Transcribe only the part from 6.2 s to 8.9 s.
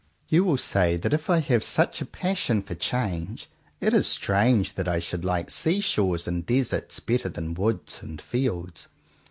and desert better than woods and fields.